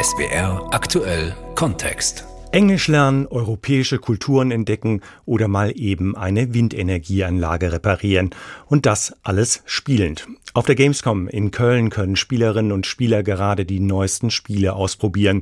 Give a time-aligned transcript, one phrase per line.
[0.00, 2.24] SBR aktuell Kontext.
[2.52, 8.30] Englisch lernen, europäische Kulturen entdecken oder mal eben eine Windenergieanlage reparieren.
[8.66, 10.26] Und das alles spielend.
[10.54, 15.40] Auf der Gamescom in Köln können Spielerinnen und Spieler gerade die neuesten Spiele ausprobieren.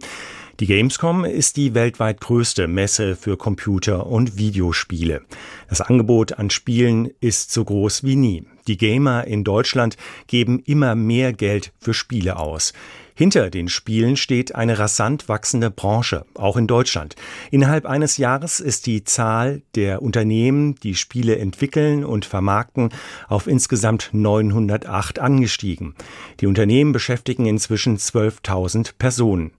[0.60, 5.22] Die Gamescom ist die weltweit größte Messe für Computer- und Videospiele.
[5.68, 8.44] Das Angebot an Spielen ist so groß wie nie.
[8.68, 9.96] Die Gamer in Deutschland
[10.26, 12.72] geben immer mehr Geld für Spiele aus.
[13.14, 17.16] Hinter den Spielen steht eine rasant wachsende Branche, auch in Deutschland.
[17.50, 22.90] Innerhalb eines Jahres ist die Zahl der Unternehmen, die Spiele entwickeln und vermarkten,
[23.28, 25.94] auf insgesamt 908 angestiegen.
[26.40, 29.52] Die Unternehmen beschäftigen inzwischen 12.000 Personen.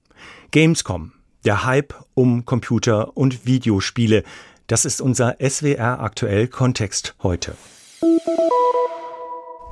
[0.51, 1.13] Gamescom,
[1.45, 4.23] der Hype um Computer- und Videospiele,
[4.67, 7.55] das ist unser SWR aktuell Kontext heute.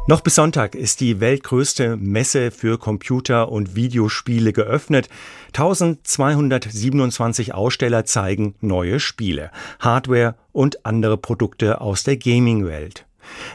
[0.10, 5.08] Noch bis Sonntag ist die weltgrößte Messe für Computer- und Videospiele geöffnet.
[5.50, 13.06] 1227 Aussteller zeigen neue Spiele, Hardware und andere Produkte aus der Gaming-Welt.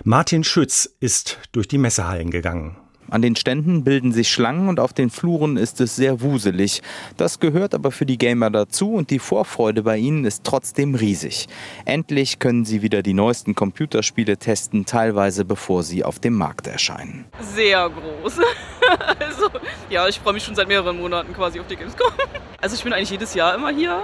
[0.04, 2.76] Martin Schütz ist durch die Messehallen gegangen.
[3.10, 6.82] An den Ständen bilden sich Schlangen und auf den Fluren ist es sehr wuselig.
[7.16, 11.46] Das gehört aber für die Gamer dazu und die Vorfreude bei ihnen ist trotzdem riesig.
[11.84, 17.24] Endlich können sie wieder die neuesten Computerspiele testen, teilweise bevor sie auf dem Markt erscheinen.
[17.40, 18.38] Sehr groß.
[19.18, 19.50] also,
[19.90, 22.12] ja, ich freue mich schon seit mehreren Monaten quasi auf die Gamescom.
[22.60, 24.02] Also ich bin eigentlich jedes Jahr immer hier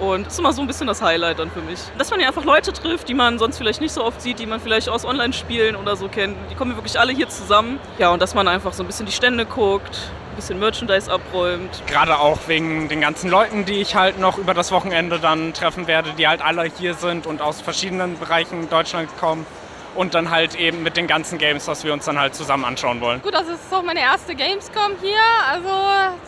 [0.00, 1.78] und das ist immer so ein bisschen das Highlight dann für mich.
[1.98, 4.46] Dass man ja einfach Leute trifft, die man sonst vielleicht nicht so oft sieht, die
[4.46, 6.36] man vielleicht aus Online-Spielen oder so kennt.
[6.50, 7.78] Die kommen wirklich alle hier zusammen.
[7.98, 9.98] Ja, und dass man einfach so ein bisschen die Stände guckt,
[10.32, 11.82] ein bisschen Merchandise abräumt.
[11.86, 15.86] Gerade auch wegen den ganzen Leuten, die ich halt noch über das Wochenende dann treffen
[15.86, 19.46] werde, die halt alle hier sind und aus verschiedenen Bereichen Deutschland kommen
[19.94, 23.00] und dann halt eben mit den ganzen Games, was wir uns dann halt zusammen anschauen
[23.00, 23.20] wollen.
[23.22, 25.16] Gut, das ist auch meine erste Gamescom hier,
[25.50, 25.68] also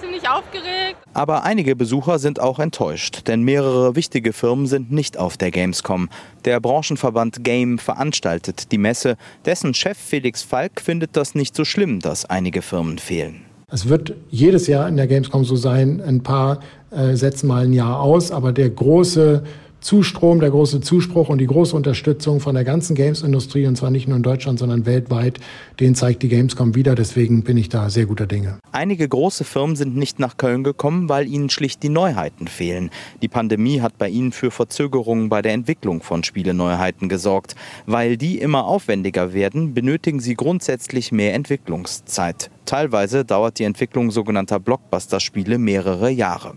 [0.01, 0.97] ziemlich aufgeregt.
[1.15, 6.09] Aber einige Besucher sind auch enttäuscht, denn mehrere wichtige Firmen sind nicht auf der Gamescom.
[6.45, 9.17] Der Branchenverband Game veranstaltet die Messe.
[9.45, 13.43] Dessen Chef Felix Falk findet das nicht so schlimm, dass einige Firmen fehlen.
[13.69, 17.73] Es wird jedes Jahr in der Gamescom so sein, ein paar äh, setzen mal ein
[17.73, 19.45] Jahr aus, aber der große
[19.83, 24.07] Zustrom, der große Zuspruch und die große Unterstützung von der ganzen Games-Industrie, und zwar nicht
[24.07, 25.41] nur in Deutschland, sondern weltweit,
[25.81, 26.95] den zeigt die Gamescom wieder.
[26.95, 28.59] Deswegen bin ich da sehr guter Dinge.
[28.71, 32.91] Einige große Firmen sind nicht nach Köln gekommen, weil ihnen schlicht die Neuheiten fehlen.
[33.23, 37.57] Die Pandemie hat bei ihnen für Verzögerungen bei der Entwicklung von Spieleneuheiten gesorgt.
[37.85, 42.51] Weil die immer aufwendiger werden, benötigen sie grundsätzlich mehr Entwicklungszeit.
[42.65, 46.57] Teilweise dauert die Entwicklung sogenannter Blockbuster-Spiele mehrere Jahre.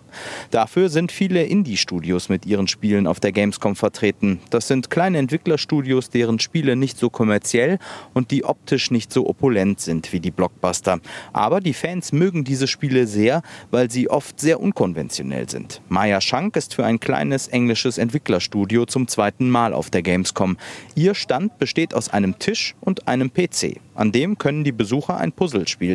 [0.51, 4.39] Dafür sind viele Indie-Studios mit ihren Spielen auf der Gamescom vertreten.
[4.49, 7.79] Das sind kleine Entwicklerstudios, deren Spiele nicht so kommerziell
[8.13, 10.99] und die optisch nicht so opulent sind wie die Blockbuster.
[11.33, 15.81] Aber die Fans mögen diese Spiele sehr, weil sie oft sehr unkonventionell sind.
[15.89, 20.57] Maya Shank ist für ein kleines englisches Entwicklerstudio zum zweiten Mal auf der Gamescom.
[20.95, 23.79] Ihr Stand besteht aus einem Tisch und einem PC.
[23.95, 25.31] An dem können die Besucher ein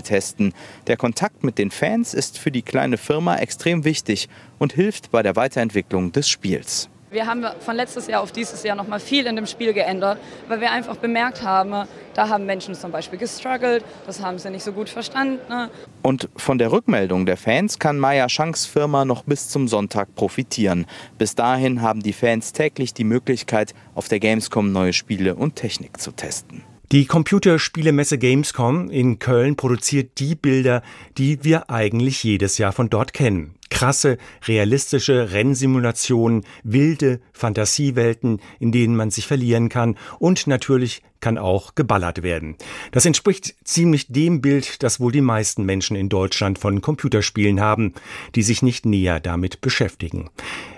[0.00, 0.52] Puzzlespiel testen.
[0.86, 4.28] Der Kontakt mit den Fans ist für die kleine Firma extrem wichtig
[4.58, 6.88] und hilft bei der Weiterentwicklung des Spiels.
[7.12, 10.18] Wir haben von letztes Jahr auf dieses Jahr noch mal viel in dem Spiel geändert,
[10.46, 14.62] weil wir einfach bemerkt haben, da haben Menschen zum Beispiel gestruggelt, das haben sie nicht
[14.62, 15.40] so gut verstanden.
[15.48, 15.70] Ne?
[16.02, 20.86] Und von der Rückmeldung der Fans kann Maya Shanks Firma noch bis zum Sonntag profitieren.
[21.18, 26.00] Bis dahin haben die Fans täglich die Möglichkeit, auf der Gamescom neue Spiele und Technik
[26.00, 26.62] zu testen.
[26.92, 30.82] Die Computerspielemesse Gamescom in Köln produziert die Bilder,
[31.18, 33.54] die wir eigentlich jedes Jahr von dort kennen.
[33.70, 34.18] Krasse,
[34.48, 42.24] realistische Rennsimulationen, wilde Fantasiewelten, in denen man sich verlieren kann und natürlich kann auch geballert
[42.24, 42.56] werden.
[42.90, 47.94] Das entspricht ziemlich dem Bild, das wohl die meisten Menschen in Deutschland von Computerspielen haben,
[48.34, 50.28] die sich nicht näher damit beschäftigen.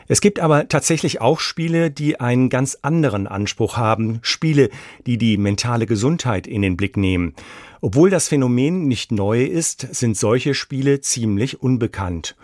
[0.08, 4.70] Es gibt aber tatsächlich auch Spiele, die einen ganz anderen Anspruch haben, Spiele,
[5.06, 7.34] die die mentale Gesundheit in den Blick nehmen.
[7.80, 12.36] Obwohl das Phänomen nicht neu ist, sind solche Spiele ziemlich unbekannt.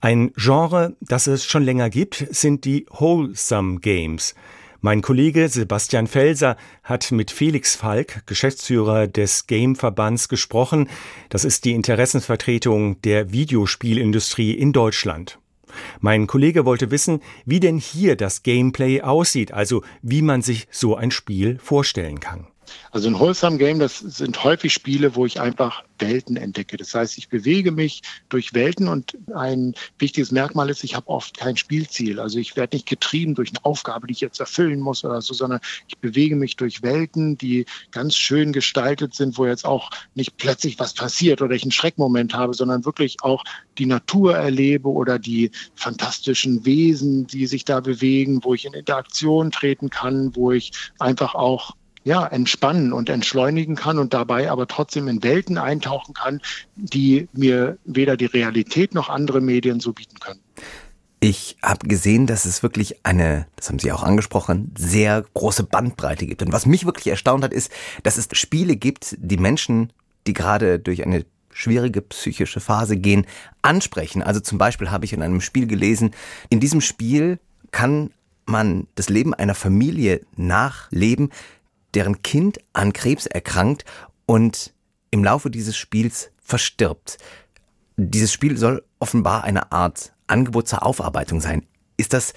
[0.00, 4.34] Ein Genre, das es schon länger gibt, sind die Wholesome Games.
[4.82, 10.88] Mein Kollege Sebastian Felser hat mit Felix Falk, Geschäftsführer des Game-Verbands, gesprochen.
[11.28, 15.38] Das ist die Interessensvertretung der Videospielindustrie in Deutschland.
[16.00, 20.96] Mein Kollege wollte wissen, wie denn hier das Gameplay aussieht, also wie man sich so
[20.96, 22.46] ein Spiel vorstellen kann.
[22.90, 26.76] Also ein Wholesome Game, das sind häufig Spiele, wo ich einfach Welten entdecke.
[26.76, 31.36] Das heißt, ich bewege mich durch Welten und ein wichtiges Merkmal ist, ich habe oft
[31.36, 32.18] kein Spielziel.
[32.18, 35.34] Also ich werde nicht getrieben durch eine Aufgabe, die ich jetzt erfüllen muss oder so,
[35.34, 40.36] sondern ich bewege mich durch Welten, die ganz schön gestaltet sind, wo jetzt auch nicht
[40.36, 43.44] plötzlich was passiert oder ich einen Schreckmoment habe, sondern wirklich auch
[43.78, 49.50] die Natur erlebe oder die fantastischen Wesen, die sich da bewegen, wo ich in Interaktion
[49.50, 51.74] treten kann, wo ich einfach auch
[52.04, 56.40] ja, entspannen und entschleunigen kann und dabei aber trotzdem in Welten eintauchen kann,
[56.76, 60.40] die mir weder die Realität noch andere Medien so bieten können.
[61.22, 66.24] Ich habe gesehen, dass es wirklich eine, das haben Sie auch angesprochen, sehr große Bandbreite
[66.26, 66.40] gibt.
[66.40, 67.70] Und was mich wirklich erstaunt hat, ist,
[68.02, 69.92] dass es Spiele gibt, die Menschen,
[70.26, 73.26] die gerade durch eine schwierige psychische Phase gehen,
[73.60, 74.22] ansprechen.
[74.22, 76.12] Also zum Beispiel habe ich in einem Spiel gelesen,
[76.48, 77.38] in diesem Spiel
[77.70, 78.12] kann
[78.46, 81.30] man das Leben einer Familie nachleben,
[81.94, 83.84] deren Kind an Krebs erkrankt
[84.26, 84.72] und
[85.10, 87.18] im Laufe dieses Spiels verstirbt.
[87.96, 91.66] Dieses Spiel soll offenbar eine Art Angebot zur Aufarbeitung sein.
[91.96, 92.32] Ist das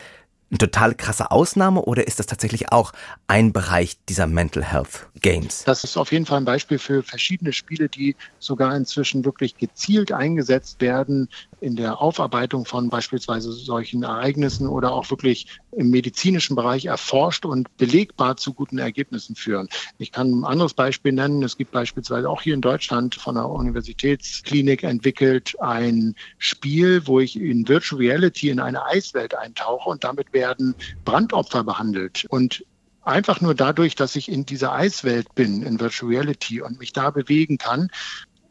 [0.53, 2.93] eine total krasse Ausnahme oder ist das tatsächlich auch
[3.27, 5.63] ein Bereich dieser Mental Health Games?
[5.63, 10.11] Das ist auf jeden Fall ein Beispiel für verschiedene Spiele, die sogar inzwischen wirklich gezielt
[10.11, 11.27] eingesetzt werden
[11.59, 17.75] in der Aufarbeitung von beispielsweise solchen Ereignissen oder auch wirklich im medizinischen Bereich erforscht und
[17.77, 19.69] belegbar zu guten Ergebnissen führen.
[19.97, 21.41] Ich kann ein anderes Beispiel nennen.
[21.41, 27.39] Es gibt beispielsweise auch hier in Deutschland von der Universitätsklinik entwickelt ein Spiel, wo ich
[27.39, 30.75] in Virtual Reality in eine Eiswelt eintauche und damit werden
[31.05, 32.25] Brandopfer behandelt.
[32.29, 32.65] Und
[33.01, 37.11] einfach nur dadurch, dass ich in dieser Eiswelt bin, in Virtual Reality und mich da
[37.11, 37.89] bewegen kann,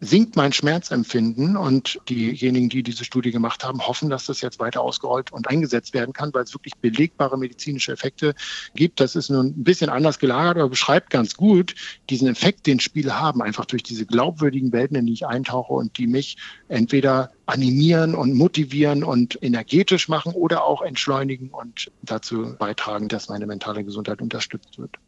[0.05, 4.81] sinkt mein Schmerzempfinden und diejenigen, die diese Studie gemacht haben, hoffen, dass das jetzt weiter
[4.81, 8.35] ausgerollt und eingesetzt werden kann, weil es wirklich belegbare medizinische Effekte
[8.75, 8.99] gibt.
[8.99, 11.77] Das ist nun ein bisschen anders gelagert, aber beschreibt ganz gut
[12.11, 15.97] diesen Effekt, den Spiele haben, einfach durch diese glaubwürdigen Welten, in die ich eintauche und
[15.99, 23.07] die mich entweder animieren und motivieren und energetisch machen oder auch entschleunigen und dazu beitragen,
[23.07, 24.99] dass meine mentale Gesundheit unterstützt wird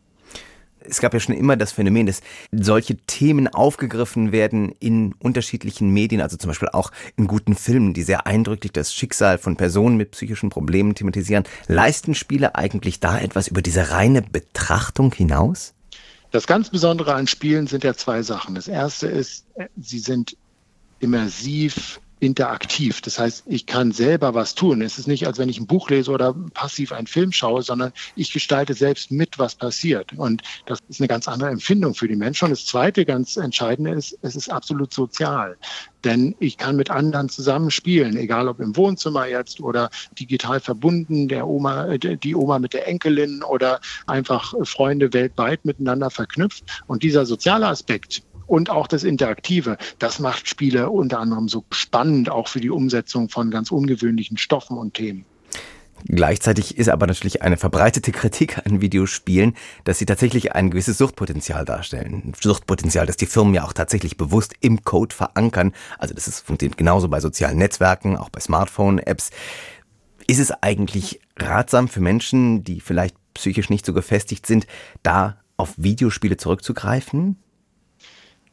[0.89, 2.21] es gab ja schon immer das Phänomen, dass
[2.53, 8.03] solche Themen aufgegriffen werden in unterschiedlichen Medien, also zum Beispiel auch in guten Filmen, die
[8.03, 11.45] sehr eindrücklich das Schicksal von Personen mit psychischen Problemen thematisieren.
[11.69, 15.75] Leisten Spiele eigentlich da etwas über diese reine Betrachtung hinaus?
[16.31, 18.55] Das ganz Besondere an Spielen sind ja zwei Sachen.
[18.55, 19.47] Das erste ist,
[19.77, 20.37] sie sind
[21.01, 23.01] immersiv interaktiv.
[23.01, 24.83] Das heißt, ich kann selber was tun.
[24.83, 27.93] Es ist nicht, als wenn ich ein Buch lese oder passiv einen Film schaue, sondern
[28.17, 30.13] ich gestalte selbst mit, was passiert.
[30.17, 32.47] Und das ist eine ganz andere Empfindung für die Menschen.
[32.47, 35.57] Und das zweite ganz Entscheidende ist, es ist absolut sozial.
[36.05, 41.29] Denn ich kann mit anderen zusammen spielen, egal ob im Wohnzimmer jetzt oder digital verbunden,
[41.29, 46.65] der Oma, die Oma mit der Enkelin oder einfach Freunde weltweit miteinander verknüpft.
[46.87, 49.77] Und dieser soziale Aspekt, und auch das Interaktive.
[49.99, 54.79] Das macht Spiele unter anderem so spannend, auch für die Umsetzung von ganz ungewöhnlichen Stoffen
[54.79, 55.25] und Themen.
[56.07, 59.55] Gleichzeitig ist aber natürlich eine verbreitete Kritik an Videospielen,
[59.85, 62.35] dass sie tatsächlich ein gewisses Suchtpotenzial darstellen.
[62.39, 65.73] Suchtpotenzial, das die Firmen ja auch tatsächlich bewusst im Code verankern.
[65.99, 69.31] Also das ist, funktioniert genauso bei sozialen Netzwerken, auch bei Smartphone-Apps.
[70.27, 74.67] Ist es eigentlich ratsam für Menschen, die vielleicht psychisch nicht so gefestigt sind,
[75.03, 77.37] da auf Videospiele zurückzugreifen?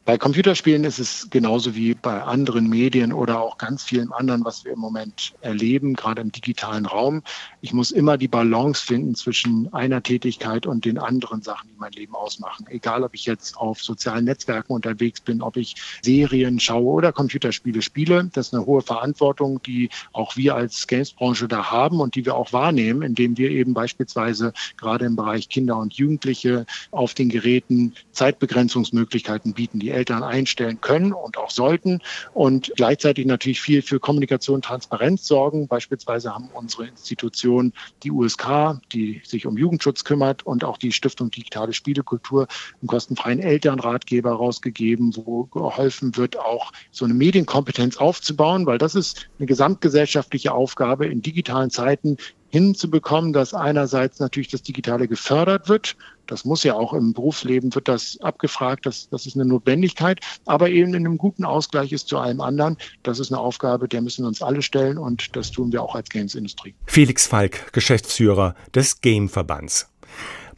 [0.04, 4.64] Bei Computerspielen ist es genauso wie bei anderen Medien oder auch ganz vielen anderen, was
[4.64, 7.22] wir im Moment erleben, gerade im digitalen Raum.
[7.60, 11.92] Ich muss immer die Balance finden zwischen einer Tätigkeit und den anderen Sachen, die mein
[11.92, 12.66] Leben ausmachen.
[12.68, 17.80] Egal, ob ich jetzt auf sozialen Netzwerken unterwegs bin, ob ich Serien schaue oder Computerspiele
[17.80, 18.28] spiele.
[18.32, 22.34] Das ist eine hohe Verantwortung, die auch wir als Gamesbranche da haben und die wir
[22.34, 27.94] auch wahrnehmen, indem wir eben beispielsweise gerade im Bereich Kinder und Jugendliche auf den Geräten
[28.10, 32.00] Zeitbegrenzungsmöglichkeiten bieten, die Eltern einstellen können und auch sollten
[32.34, 35.68] und gleichzeitig natürlich viel für Kommunikation und Transparenz sorgen.
[35.68, 37.72] Beispielsweise haben unsere Institutionen
[38.02, 42.48] die USK, die sich um Jugendschutz kümmert und auch die Stiftung Digitale Spielekultur
[42.80, 49.28] einen kostenfreien Elternratgeber rausgegeben, wo geholfen wird, auch so eine Medienkompetenz aufzubauen, weil das ist
[49.38, 52.16] eine gesamtgesellschaftliche Aufgabe in digitalen Zeiten,
[52.52, 55.96] hinzubekommen, dass einerseits natürlich das Digitale gefördert wird.
[56.32, 60.70] Das muss ja auch im Berufsleben wird das abgefragt, das, das ist eine Notwendigkeit, aber
[60.70, 62.78] eben in einem guten Ausgleich ist zu allem anderen.
[63.02, 66.08] Das ist eine Aufgabe, der müssen uns alle stellen und das tun wir auch als
[66.08, 66.74] Games-Industrie.
[66.86, 69.92] Felix Falk, Geschäftsführer des Game-Verbands.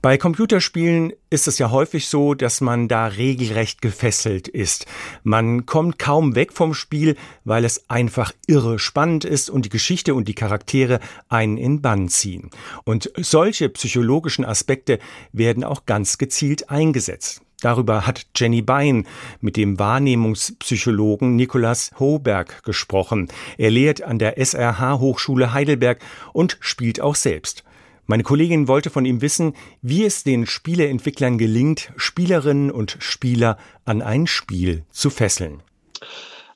[0.05, 4.85] Bei Computerspielen ist es ja häufig so, dass man da regelrecht gefesselt ist.
[5.23, 10.15] Man kommt kaum weg vom Spiel, weil es einfach irre spannend ist und die Geschichte
[10.15, 12.51] und die Charaktere einen in Bann ziehen.
[12.85, 14.99] Und solche psychologischen Aspekte
[15.33, 17.41] werden auch ganz gezielt eingesetzt.
[17.63, 19.07] Darüber hat Jenny Bein
[19.41, 23.29] mit dem Wahrnehmungspsychologen Nikolaus Hoberg gesprochen.
[23.57, 26.01] Er lehrt an der SRH Hochschule Heidelberg
[26.35, 27.65] und spielt auch selbst.
[28.07, 33.57] Meine Kollegin wollte von ihm wissen, wie es den Spieleentwicklern gelingt, Spielerinnen und Spieler
[33.87, 35.63] an ein Spiel zu fesseln.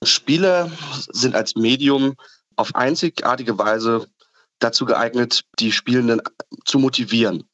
[0.03, 0.71] Spiele
[1.11, 2.15] sind als Medium
[2.57, 4.07] auf einzigartige Weise
[4.59, 6.21] dazu geeignet, die Spielenden
[6.67, 7.45] zu motivieren,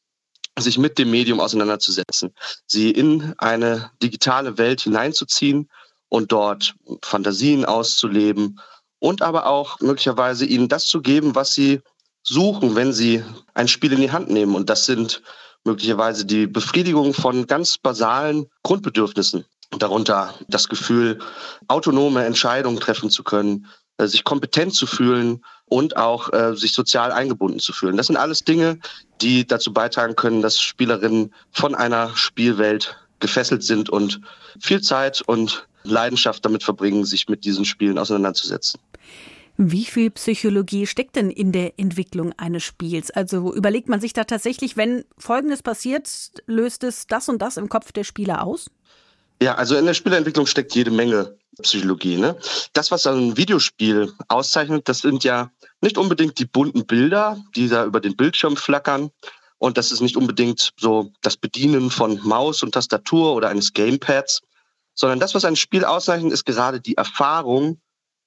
[0.58, 2.34] sich mit dem Medium auseinanderzusetzen,
[2.66, 5.70] sie in eine digitale Welt hineinzuziehen
[6.08, 8.60] und dort Fantasien auszuleben
[8.98, 11.80] und aber auch möglicherweise ihnen das zu geben, was sie
[12.24, 14.56] suchen, wenn sie ein Spiel in die Hand nehmen.
[14.56, 15.22] Und das sind
[15.64, 19.44] möglicherweise die Befriedigung von ganz basalen Grundbedürfnissen.
[19.78, 21.20] Darunter das Gefühl,
[21.68, 23.66] autonome Entscheidungen treffen zu können,
[23.98, 27.96] äh, sich kompetent zu fühlen und auch äh, sich sozial eingebunden zu fühlen.
[27.96, 28.78] Das sind alles Dinge,
[29.20, 34.20] die dazu beitragen können, dass Spielerinnen von einer Spielwelt gefesselt sind und
[34.60, 38.80] viel Zeit und Leidenschaft damit verbringen, sich mit diesen Spielen auseinanderzusetzen.
[39.56, 43.10] Wie viel Psychologie steckt denn in der Entwicklung eines Spiels?
[43.12, 46.08] Also überlegt man sich da tatsächlich, wenn Folgendes passiert,
[46.46, 48.68] löst es das und das im Kopf der Spieler aus?
[49.40, 52.16] Ja, also in der Spielentwicklung steckt jede Menge Psychologie.
[52.16, 52.36] Ne?
[52.72, 57.84] Das, was ein Videospiel auszeichnet, das sind ja nicht unbedingt die bunten Bilder, die da
[57.84, 59.10] über den Bildschirm flackern.
[59.58, 64.40] Und das ist nicht unbedingt so das Bedienen von Maus und Tastatur oder eines Gamepads,
[64.94, 67.80] sondern das, was ein Spiel auszeichnet, ist gerade die Erfahrung,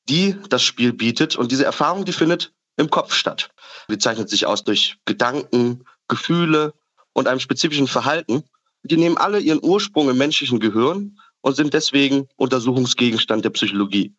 [0.10, 1.36] die das Spiel bietet.
[1.36, 3.50] Und diese Erfahrung, die findet im Kopf statt.
[3.90, 6.74] Die zeichnet sich aus durch Gedanken, Gefühle
[7.14, 8.44] und einem spezifischen Verhalten.
[8.84, 14.14] Die nehmen alle ihren Ursprung im menschlichen Gehirn und sind deswegen Untersuchungsgegenstand der Psychologie.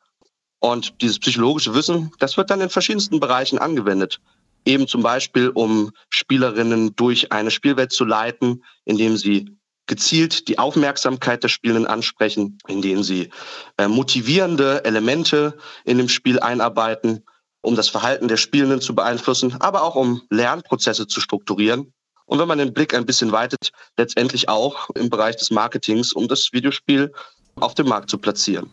[0.61, 4.21] Und dieses psychologische Wissen, das wird dann in verschiedensten Bereichen angewendet.
[4.64, 9.57] Eben zum Beispiel, um Spielerinnen durch eine Spielwelt zu leiten, indem sie
[9.88, 13.30] gezielt die Aufmerksamkeit der Spielenden ansprechen, indem sie
[13.76, 17.25] äh, motivierende Elemente in dem Spiel einarbeiten,
[17.61, 21.92] um das Verhalten der Spielenden zu beeinflussen, aber auch um Lernprozesse zu strukturieren
[22.28, 26.28] und wenn man den Blick ein bisschen weitet, letztendlich auch im Bereich des Marketings, um
[26.28, 27.11] das Videospiel
[27.57, 28.71] auf dem Markt zu platzieren.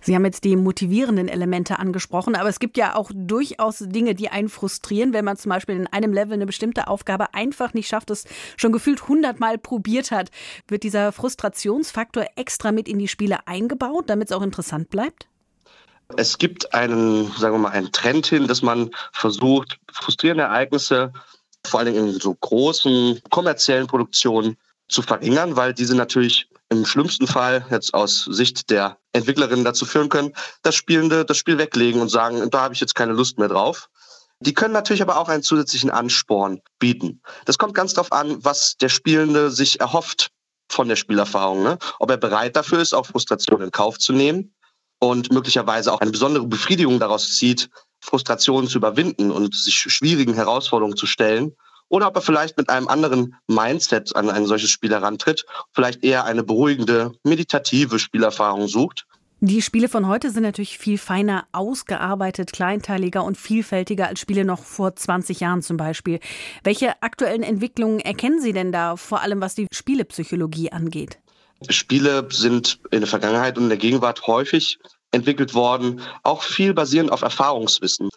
[0.00, 4.28] Sie haben jetzt die motivierenden Elemente angesprochen, aber es gibt ja auch durchaus Dinge, die
[4.28, 8.10] einen frustrieren, wenn man zum Beispiel in einem Level eine bestimmte Aufgabe einfach nicht schafft,
[8.10, 8.24] es
[8.56, 10.30] schon gefühlt hundertmal probiert hat.
[10.68, 15.26] Wird dieser Frustrationsfaktor extra mit in die Spiele eingebaut, damit es auch interessant bleibt?
[16.16, 21.12] Es gibt einen, sagen wir mal, einen Trend hin, dass man versucht, frustrierende Ereignisse
[21.64, 24.56] vor allen Dingen in so großen kommerziellen Produktionen
[24.88, 30.08] zu verringern, weil diese natürlich im schlimmsten Fall jetzt aus Sicht der Entwicklerinnen dazu führen
[30.08, 33.48] können, dass Spielende das Spiel weglegen und sagen, da habe ich jetzt keine Lust mehr
[33.48, 33.88] drauf.
[34.38, 37.20] Die können natürlich aber auch einen zusätzlichen Ansporn bieten.
[37.44, 40.30] Das kommt ganz darauf an, was der Spielende sich erhofft
[40.70, 41.62] von der Spielerfahrung.
[41.62, 41.78] Ne?
[41.98, 44.54] Ob er bereit dafür ist, auch Frustration in Kauf zu nehmen
[45.00, 47.68] und möglicherweise auch eine besondere Befriedigung daraus zieht,
[48.00, 51.54] Frustrationen zu überwinden und sich schwierigen Herausforderungen zu stellen.
[51.90, 56.24] Oder ob er vielleicht mit einem anderen Mindset an ein solches Spiel herantritt, vielleicht eher
[56.24, 59.06] eine beruhigende, meditative Spielerfahrung sucht.
[59.42, 64.62] Die Spiele von heute sind natürlich viel feiner ausgearbeitet, kleinteiliger und vielfältiger als Spiele noch
[64.62, 66.20] vor 20 Jahren zum Beispiel.
[66.62, 71.18] Welche aktuellen Entwicklungen erkennen Sie denn da, vor allem was die Spielepsychologie angeht?
[71.70, 74.78] Spiele sind in der Vergangenheit und in der Gegenwart häufig
[75.10, 78.09] entwickelt worden, auch viel basierend auf Erfahrungswissen.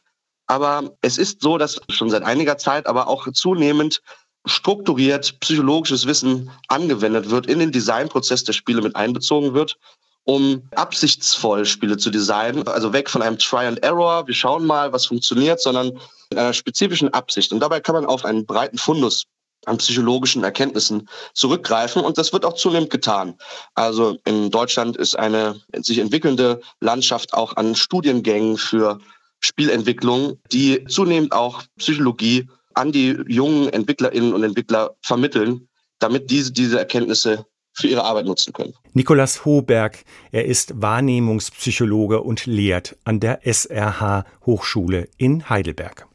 [0.54, 4.04] Aber es ist so, dass schon seit einiger Zeit, aber auch zunehmend
[4.46, 9.80] strukturiert psychologisches Wissen angewendet wird, in den Designprozess der Spiele mit einbezogen wird,
[10.26, 12.68] um absichtsvoll Spiele zu designen.
[12.68, 16.54] Also weg von einem Try and Error, wir schauen mal, was funktioniert, sondern mit einer
[16.54, 17.52] spezifischen Absicht.
[17.52, 19.24] Und dabei kann man auf einen breiten Fundus
[19.66, 22.04] an psychologischen Erkenntnissen zurückgreifen.
[22.04, 23.40] Und das wird auch zunehmend getan.
[23.74, 29.00] Also in Deutschland ist eine sich entwickelnde Landschaft auch an Studiengängen für
[29.44, 35.68] Spielentwicklung, die zunehmend auch Psychologie an die jungen Entwicklerinnen und Entwickler vermitteln,
[36.00, 38.74] damit diese diese Erkenntnisse für ihre Arbeit nutzen können.
[38.94, 46.08] Nikolas Hoberg, er ist Wahrnehmungspsychologe und lehrt an der SRH Hochschule in Heidelberg.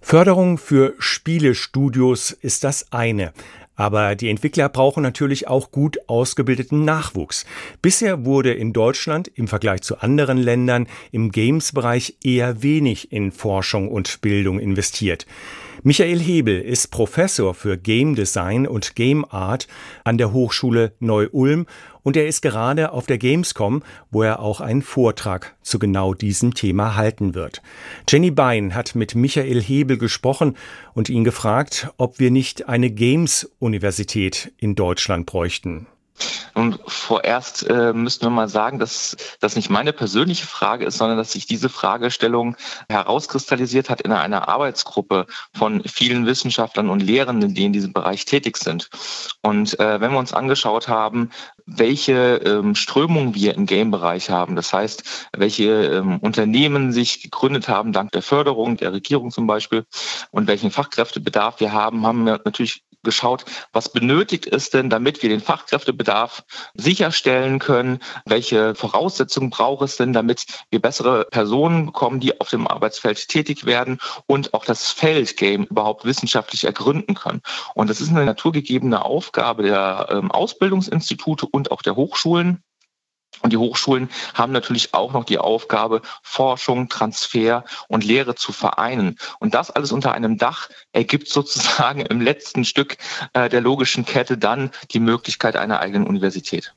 [0.00, 3.32] Förderung für Spielestudios ist das eine.
[3.74, 7.46] Aber die Entwickler brauchen natürlich auch gut ausgebildeten Nachwuchs.
[7.80, 13.88] Bisher wurde in Deutschland im Vergleich zu anderen Ländern im Games-Bereich eher wenig in Forschung
[13.88, 15.26] und Bildung investiert.
[15.84, 19.66] Michael Hebel ist Professor für Game Design und Game Art
[20.04, 21.66] an der Hochschule Neu-Ulm
[22.04, 26.54] und er ist gerade auf der Gamescom, wo er auch einen Vortrag zu genau diesem
[26.54, 27.62] Thema halten wird.
[28.08, 30.56] Jenny Bein hat mit Michael Hebel gesprochen
[30.94, 35.88] und ihn gefragt, ob wir nicht eine Games-Universität in Deutschland bräuchten.
[36.54, 41.16] Und vorerst äh, müssten wir mal sagen, dass das nicht meine persönliche Frage ist, sondern
[41.16, 42.56] dass sich diese Fragestellung
[42.88, 48.58] herauskristallisiert hat in einer Arbeitsgruppe von vielen Wissenschaftlern und Lehrenden, die in diesem Bereich tätig
[48.58, 48.90] sind.
[49.42, 51.30] Und äh, wenn wir uns angeschaut haben,
[51.66, 57.92] welche ähm, Strömungen wir im Game-Bereich haben, das heißt, welche ähm, Unternehmen sich gegründet haben
[57.92, 59.86] dank der Förderung der Regierung zum Beispiel
[60.30, 65.28] und welchen Fachkräftebedarf wir haben, haben wir natürlich geschaut, was benötigt ist denn, damit wir
[65.28, 66.44] den Fachkräftebedarf
[66.74, 72.66] sicherstellen können, welche Voraussetzungen braucht es denn, damit wir bessere Personen bekommen, die auf dem
[72.66, 77.42] Arbeitsfeld tätig werden und auch das Feldgame überhaupt wissenschaftlich ergründen können.
[77.74, 82.62] Und das ist eine naturgegebene Aufgabe der ähm, Ausbildungsinstitute und auch der Hochschulen.
[83.42, 89.18] Und die Hochschulen haben natürlich auch noch die Aufgabe, Forschung, Transfer und Lehre zu vereinen.
[89.40, 92.96] Und das alles unter einem Dach ergibt sozusagen im letzten Stück
[93.32, 96.74] äh, der logischen Kette dann die Möglichkeit einer eigenen Universität.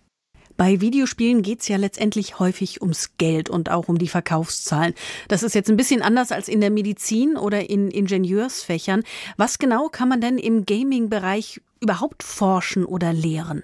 [0.58, 4.94] Bei Videospielen geht's ja letztendlich häufig ums Geld und auch um die Verkaufszahlen.
[5.28, 9.04] Das ist jetzt ein bisschen anders als in der Medizin oder in Ingenieursfächern.
[9.36, 13.64] Was genau kann man denn im Gaming-Bereich überhaupt forschen oder lehren?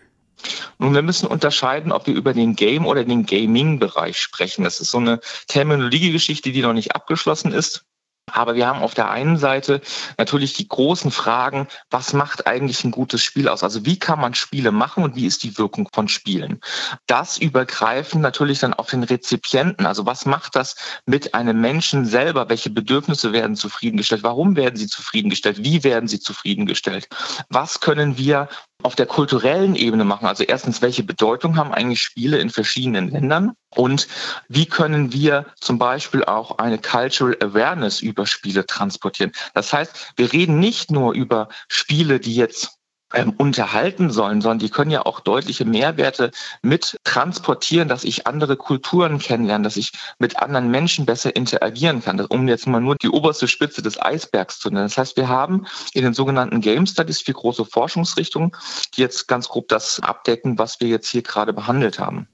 [0.80, 4.64] Nun, wir müssen unterscheiden, ob wir über den Game- oder den Gaming-Bereich sprechen.
[4.64, 7.86] Das ist so eine Terminologiegeschichte, die noch nicht abgeschlossen ist.
[8.34, 9.82] Aber wir haben auf der einen Seite
[10.18, 13.64] natürlich die großen Fragen, was macht eigentlich ein gutes Spiel aus?
[13.64, 16.60] Also wie kann man Spiele machen und wie ist die Wirkung von Spielen?
[17.08, 19.86] Das übergreifen natürlich dann auf den Rezipienten.
[19.86, 22.50] Also was macht das mit einem Menschen selber?
[22.50, 24.24] Welche Bedürfnisse werden zufriedengestellt?
[24.24, 25.64] Warum werden sie zufriedengestellt?
[25.64, 27.10] Wie werden sie zufriedengestellt?
[27.50, 28.48] Was können wir
[28.84, 30.26] auf der kulturellen Ebene machen.
[30.26, 33.54] Also erstens, welche Bedeutung haben eigentlich Spiele in verschiedenen Ländern?
[33.70, 34.08] Und
[34.48, 39.32] wie können wir zum Beispiel auch eine Cultural Awareness über Spiele transportieren?
[39.54, 42.81] Das heißt, wir reden nicht nur über Spiele, die jetzt
[43.14, 48.58] ähm, unterhalten sollen, sondern die können ja auch deutliche Mehrwerte mit transportieren, dass ich andere
[48.58, 53.10] Kulturen kennenlerne, dass ich mit anderen Menschen besser interagieren kann, um jetzt mal nur die
[53.10, 54.86] oberste Spitze des Eisbergs zu nennen.
[54.86, 58.52] Das heißt, wir haben in den sogenannten Game Studies vier große Forschungsrichtungen,
[58.96, 62.28] die jetzt ganz grob das abdecken, was wir jetzt hier gerade behandelt haben.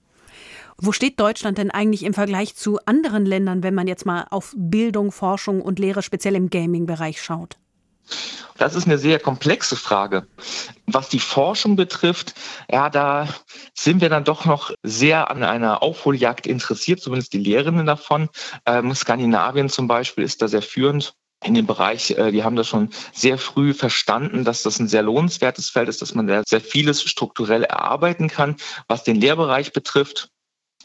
[0.80, 4.54] Wo steht Deutschland denn eigentlich im Vergleich zu anderen Ländern, wenn man jetzt mal auf
[4.56, 7.58] Bildung, Forschung und Lehre speziell im Gaming-Bereich schaut?
[8.58, 10.28] Das ist eine sehr komplexe Frage.
[10.86, 12.34] Was die Forschung betrifft,
[12.72, 13.28] ja, da
[13.74, 18.30] sind wir dann doch noch sehr an einer Aufholjagd interessiert, zumindest die Lehrenden davon.
[18.66, 22.68] Ähm, Skandinavien zum Beispiel ist da sehr führend in dem Bereich, äh, die haben das
[22.68, 26.62] schon sehr früh verstanden, dass das ein sehr lohnenswertes Feld ist, dass man da sehr
[26.62, 28.56] vieles strukturell erarbeiten kann.
[28.88, 30.30] Was den Lehrbereich betrifft,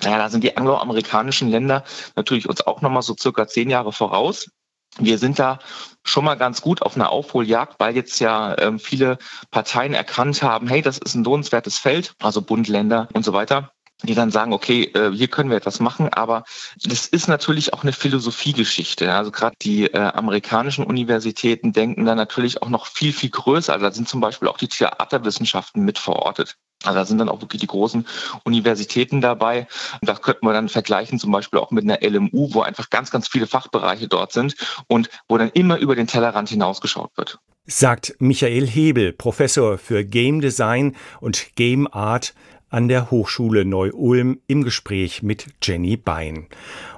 [0.02, 1.84] ja, da sind die angloamerikanischen Länder
[2.16, 4.50] natürlich uns auch nochmal so circa zehn Jahre voraus.
[4.98, 5.58] Wir sind da
[6.04, 9.18] schon mal ganz gut auf einer Aufholjagd, weil jetzt ja ähm, viele
[9.50, 13.72] Parteien erkannt haben, hey, das ist ein lohnenswertes Feld, also Bund, Länder und so weiter
[14.04, 16.44] die dann sagen, okay, äh, hier können wir etwas machen, aber
[16.82, 19.12] das ist natürlich auch eine Philosophiegeschichte.
[19.12, 23.72] Also gerade die äh, amerikanischen Universitäten denken da natürlich auch noch viel, viel größer.
[23.72, 26.56] Also da sind zum Beispiel auch die Theaterwissenschaften mit verortet.
[26.84, 28.06] Also da sind dann auch wirklich die großen
[28.44, 29.66] Universitäten dabei.
[30.00, 33.10] Und das könnten wir dann vergleichen zum Beispiel auch mit einer LMU, wo einfach ganz,
[33.10, 34.54] ganz viele Fachbereiche dort sind
[34.88, 37.38] und wo dann immer über den Tellerrand hinausgeschaut wird.
[37.66, 42.34] Sagt Michael Hebel, Professor für Game Design und Game Art
[42.72, 46.46] an der Hochschule Neu-Ulm im Gespräch mit Jenny Bein.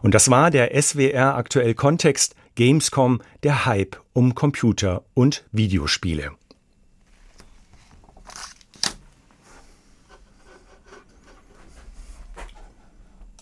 [0.02, 6.30] Und das war der SWR aktuell Kontext Gamescom, der Hype um Computer und Videospiele.